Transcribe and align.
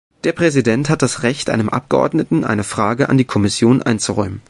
Der 0.23 0.31
Präsident 0.31 0.89
hat 0.89 1.03
das 1.03 1.21
Recht, 1.21 1.51
einem 1.51 1.69
Abgeordneten 1.69 2.43
eine 2.43 2.63
Frage 2.63 3.07
an 3.09 3.19
die 3.19 3.25
Kommission 3.25 3.83
einzuräumen. 3.83 4.39